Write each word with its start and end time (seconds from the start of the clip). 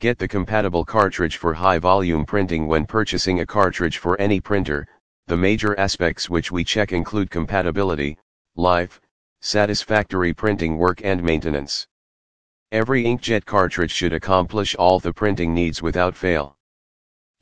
Get 0.00 0.18
the 0.18 0.26
compatible 0.26 0.86
cartridge 0.86 1.36
for 1.36 1.52
high 1.52 1.78
volume 1.78 2.24
printing 2.24 2.66
when 2.66 2.86
purchasing 2.86 3.40
a 3.40 3.46
cartridge 3.46 3.98
for 3.98 4.18
any 4.18 4.40
printer. 4.40 4.86
The 5.26 5.36
major 5.36 5.78
aspects 5.78 6.30
which 6.30 6.50
we 6.50 6.64
check 6.64 6.92
include 6.92 7.30
compatibility, 7.30 8.16
life, 8.56 8.98
satisfactory 9.42 10.32
printing 10.32 10.78
work 10.78 11.02
and 11.04 11.22
maintenance. 11.22 11.86
Every 12.72 13.04
inkjet 13.04 13.44
cartridge 13.44 13.90
should 13.90 14.14
accomplish 14.14 14.74
all 14.74 15.00
the 15.00 15.12
printing 15.12 15.52
needs 15.52 15.82
without 15.82 16.16
fail. 16.16 16.56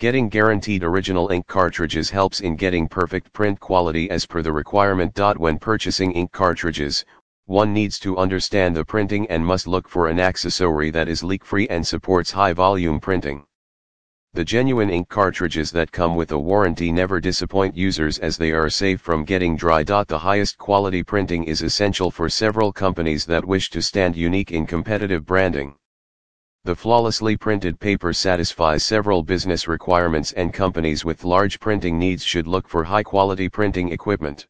Getting 0.00 0.28
guaranteed 0.28 0.82
original 0.82 1.28
ink 1.28 1.46
cartridges 1.46 2.10
helps 2.10 2.40
in 2.40 2.56
getting 2.56 2.88
perfect 2.88 3.32
print 3.32 3.60
quality 3.60 4.10
as 4.10 4.26
per 4.26 4.42
the 4.42 4.52
requirement. 4.52 5.16
When 5.36 5.60
purchasing 5.60 6.10
ink 6.10 6.32
cartridges, 6.32 7.04
one 7.48 7.72
needs 7.72 7.98
to 7.98 8.18
understand 8.18 8.76
the 8.76 8.84
printing 8.84 9.26
and 9.28 9.44
must 9.44 9.66
look 9.66 9.88
for 9.88 10.08
an 10.08 10.20
accessory 10.20 10.90
that 10.90 11.08
is 11.08 11.24
leak-free 11.24 11.66
and 11.68 11.86
supports 11.86 12.30
high-volume 12.30 13.00
printing. 13.00 13.42
The 14.34 14.44
genuine 14.44 14.90
ink 14.90 15.08
cartridges 15.08 15.70
that 15.70 15.90
come 15.90 16.14
with 16.14 16.30
a 16.32 16.38
warranty 16.38 16.92
never 16.92 17.20
disappoint 17.20 17.74
users 17.74 18.18
as 18.18 18.36
they 18.36 18.52
are 18.52 18.68
safe 18.68 19.00
from 19.00 19.24
getting 19.24 19.56
dry. 19.56 19.82
The 19.82 20.18
highest 20.18 20.58
quality 20.58 21.02
printing 21.02 21.44
is 21.44 21.62
essential 21.62 22.10
for 22.10 22.28
several 22.28 22.70
companies 22.70 23.24
that 23.24 23.46
wish 23.46 23.70
to 23.70 23.80
stand 23.80 24.14
unique 24.14 24.52
in 24.52 24.66
competitive 24.66 25.24
branding. 25.24 25.74
The 26.64 26.76
flawlessly 26.76 27.38
printed 27.38 27.80
paper 27.80 28.12
satisfies 28.12 28.84
several 28.84 29.22
business 29.22 29.66
requirements 29.66 30.32
and 30.32 30.52
companies 30.52 31.02
with 31.02 31.24
large 31.24 31.58
printing 31.60 31.98
needs 31.98 32.22
should 32.22 32.46
look 32.46 32.68
for 32.68 32.84
high 32.84 33.04
quality 33.04 33.48
printing 33.48 33.88
equipment. 33.88 34.46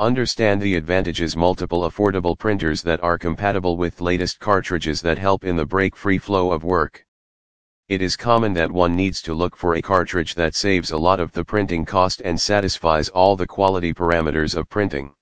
Understand 0.00 0.60
the 0.60 0.74
advantages 0.74 1.36
multiple 1.36 1.88
affordable 1.88 2.36
printers 2.36 2.82
that 2.82 3.00
are 3.04 3.16
compatible 3.16 3.76
with 3.76 4.00
latest 4.00 4.40
cartridges 4.40 5.00
that 5.02 5.18
help 5.18 5.44
in 5.44 5.54
the 5.54 5.64
break-free 5.64 6.18
flow 6.18 6.50
of 6.50 6.64
work. 6.64 7.06
It 7.88 8.02
is 8.02 8.16
common 8.16 8.54
that 8.54 8.72
one 8.72 8.96
needs 8.96 9.22
to 9.22 9.34
look 9.34 9.56
for 9.56 9.76
a 9.76 9.82
cartridge 9.82 10.34
that 10.34 10.56
saves 10.56 10.90
a 10.90 10.98
lot 10.98 11.20
of 11.20 11.30
the 11.30 11.44
printing 11.44 11.84
cost 11.84 12.20
and 12.22 12.40
satisfies 12.40 13.08
all 13.08 13.36
the 13.36 13.46
quality 13.46 13.94
parameters 13.94 14.56
of 14.56 14.68
printing. 14.68 15.14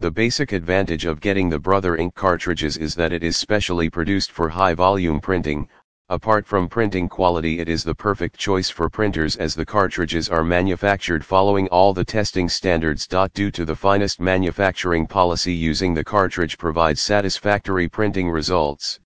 The 0.00 0.10
basic 0.10 0.52
advantage 0.52 1.04
of 1.04 1.20
getting 1.20 1.50
the 1.50 1.58
Brother 1.58 1.94
ink 1.94 2.14
cartridges 2.14 2.78
is 2.78 2.94
that 2.94 3.12
it 3.12 3.22
is 3.22 3.36
specially 3.36 3.90
produced 3.90 4.32
for 4.32 4.48
high 4.48 4.72
volume 4.72 5.20
printing, 5.20 5.68
Apart 6.08 6.44
from 6.44 6.68
printing 6.68 7.08
quality 7.08 7.60
it 7.60 7.68
is 7.70 7.84
the 7.84 7.94
perfect 7.94 8.36
choice 8.36 8.68
for 8.68 8.90
printers 8.90 9.36
as 9.36 9.54
the 9.54 9.64
cartridges 9.64 10.28
are 10.28 10.44
manufactured 10.44 11.24
following 11.24 11.68
all 11.68 11.94
the 11.94 12.04
testing 12.04 12.48
standards. 12.48 13.06
Due 13.06 13.50
to 13.50 13.64
the 13.64 13.74
finest 13.74 14.20
manufacturing 14.20 15.06
policy 15.06 15.54
using 15.54 15.94
the 15.94 16.04
cartridge 16.04 16.58
provides 16.58 17.00
satisfactory 17.00 17.88
printing 17.88 18.28
results. 18.28 19.00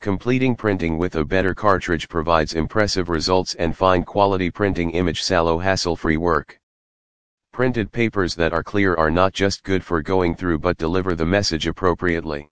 Completing 0.00 0.54
printing 0.54 0.98
with 0.98 1.16
a 1.16 1.24
better 1.24 1.54
cartridge 1.54 2.08
provides 2.08 2.52
impressive 2.52 3.08
results 3.08 3.54
and 3.54 3.76
fine 3.76 4.04
quality 4.04 4.50
printing 4.50 4.90
image 4.90 5.22
sallow 5.22 5.58
hassle-free 5.58 6.18
work. 6.18 6.60
Printed 7.52 7.90
papers 7.90 8.34
that 8.34 8.52
are 8.52 8.62
clear 8.62 8.94
are 8.96 9.10
not 9.10 9.32
just 9.32 9.64
good 9.64 9.82
for 9.82 10.02
going 10.02 10.34
through 10.34 10.58
but 10.58 10.76
deliver 10.76 11.14
the 11.14 11.24
message 11.24 11.66
appropriately. 11.66 12.50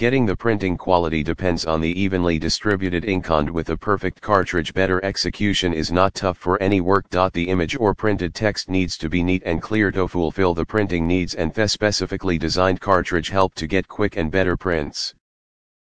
Getting 0.00 0.24
the 0.24 0.34
printing 0.34 0.78
quality 0.78 1.22
depends 1.22 1.66
on 1.66 1.82
the 1.82 2.00
evenly 2.00 2.38
distributed 2.38 3.04
ink 3.04 3.28
and 3.28 3.50
with 3.50 3.68
a 3.68 3.76
perfect 3.76 4.22
cartridge 4.22 4.72
better 4.72 5.04
execution 5.04 5.74
is 5.74 5.92
not 5.92 6.14
tough 6.14 6.38
for 6.38 6.56
any 6.62 6.80
work. 6.80 7.04
The 7.10 7.48
image 7.50 7.76
or 7.78 7.94
printed 7.94 8.34
text 8.34 8.70
needs 8.70 8.96
to 8.96 9.10
be 9.10 9.22
neat 9.22 9.42
and 9.44 9.60
clear 9.60 9.90
to 9.90 10.08
fulfill 10.08 10.54
the 10.54 10.64
printing 10.64 11.06
needs 11.06 11.34
and 11.34 11.52
the 11.52 11.68
specifically 11.68 12.38
designed 12.38 12.80
cartridge 12.80 13.28
help 13.28 13.54
to 13.56 13.66
get 13.66 13.88
quick 13.88 14.16
and 14.16 14.30
better 14.30 14.56
prints. 14.56 15.12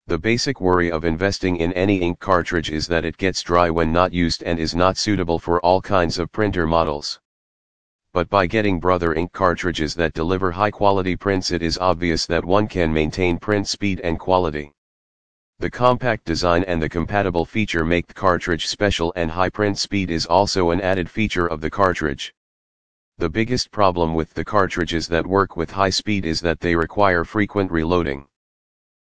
The 0.06 0.16
basic 0.18 0.58
worry 0.58 0.90
of 0.90 1.04
investing 1.04 1.58
in 1.58 1.74
any 1.74 1.98
ink 1.98 2.18
cartridge 2.18 2.70
is 2.70 2.86
that 2.86 3.04
it 3.04 3.18
gets 3.18 3.42
dry 3.42 3.68
when 3.68 3.92
not 3.92 4.14
used 4.14 4.42
and 4.42 4.58
is 4.58 4.74
not 4.74 4.96
suitable 4.96 5.38
for 5.38 5.60
all 5.60 5.82
kinds 5.82 6.18
of 6.18 6.32
printer 6.32 6.66
models 6.66 7.20
but 8.12 8.28
by 8.28 8.46
getting 8.46 8.80
Brother 8.80 9.14
ink 9.14 9.32
cartridges 9.32 9.94
that 9.94 10.14
deliver 10.14 10.50
high 10.50 10.70
quality 10.70 11.14
prints 11.14 11.50
it 11.50 11.62
is 11.62 11.78
obvious 11.78 12.26
that 12.26 12.44
one 12.44 12.66
can 12.66 12.92
maintain 12.92 13.38
print 13.38 13.68
speed 13.68 14.00
and 14.00 14.18
quality. 14.18 14.72
The 15.60 15.70
compact 15.70 16.24
design 16.24 16.64
and 16.64 16.80
the 16.80 16.88
compatible 16.88 17.44
feature 17.44 17.84
make 17.84 18.06
the 18.06 18.14
cartridge 18.14 18.66
special 18.66 19.12
and 19.16 19.30
high 19.30 19.50
print 19.50 19.78
speed 19.78 20.10
is 20.10 20.24
also 20.24 20.70
an 20.70 20.80
added 20.80 21.10
feature 21.10 21.46
of 21.46 21.60
the 21.60 21.70
cartridge. 21.70 22.32
The 23.18 23.28
biggest 23.28 23.72
problem 23.72 24.14
with 24.14 24.32
the 24.34 24.44
cartridges 24.44 25.08
that 25.08 25.26
work 25.26 25.56
with 25.56 25.72
high 25.72 25.90
speed 25.90 26.24
is 26.24 26.40
that 26.40 26.60
they 26.60 26.76
require 26.76 27.24
frequent 27.24 27.72
reloading. 27.72 28.26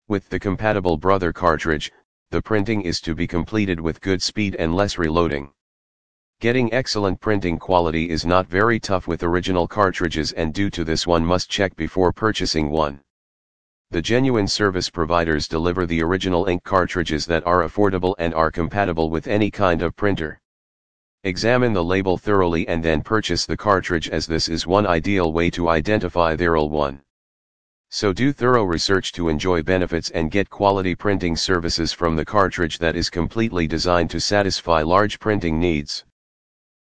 With 0.10 0.28
the 0.28 0.40
compatible 0.40 0.98
Brother 0.98 1.32
cartridge, 1.32 1.92
the 2.32 2.42
printing 2.42 2.82
is 2.82 3.00
to 3.02 3.16
be 3.16 3.28
completed 3.28 3.80
with 3.80 4.02
good 4.02 4.22
speed 4.22 4.56
and 4.60 4.76
less 4.76 4.98
reloading. 4.98 5.54
Getting 6.42 6.74
excellent 6.74 7.20
printing 7.20 7.60
quality 7.60 8.10
is 8.10 8.26
not 8.26 8.48
very 8.48 8.80
tough 8.80 9.06
with 9.08 9.22
original 9.22 9.68
cartridges 9.68 10.32
and 10.32 10.52
due 10.52 10.72
to 10.72 10.84
this 10.84 11.06
one 11.06 11.24
must 11.24 11.52
check 11.52 11.76
before 11.76 12.12
purchasing 12.12 12.72
one. 12.72 13.00
The 13.92 14.02
genuine 14.02 14.48
service 14.48 14.90
providers 14.90 15.48
deliver 15.48 15.86
the 15.86 16.02
original 16.02 16.48
ink 16.48 16.64
cartridges 16.64 17.28
that 17.28 17.46
are 17.46 17.62
affordable 17.62 18.16
and 18.18 18.34
are 18.34 18.50
compatible 18.50 19.12
with 19.12 19.28
any 19.28 19.52
kind 19.52 19.84
of 19.84 19.96
printer. 19.96 20.42
Examine 21.24 21.74
the 21.74 21.84
label 21.84 22.18
thoroughly 22.18 22.68
and 22.68 22.84
then 22.84 23.04
purchase 23.04 23.46
the 23.46 23.56
cartridge 23.56 24.10
as 24.10 24.26
this 24.26 24.50
is 24.50 24.66
one 24.66 24.88
ideal 24.88 25.32
way 25.32 25.52
to 25.52 25.70
identify 25.70 26.36
the 26.36 26.50
real 26.50 26.72
one. 26.72 27.04
So 27.92 28.14
do 28.14 28.34
thorough 28.34 28.64
research 28.64 29.12
to 29.12 29.30
enjoy 29.30 29.62
benefits 29.62 30.10
and 30.10 30.32
get 30.32 30.50
quality 30.50 30.96
printing 30.96 31.36
services 31.36 31.94
from 31.94 32.16
the 32.16 32.26
cartridge 32.26 32.80
that 32.80 32.96
is 32.96 33.12
completely 33.12 33.68
designed 33.68 34.10
to 34.10 34.20
satisfy 34.20 34.82
large 34.82 35.20
printing 35.20 35.60
needs. 35.60 36.04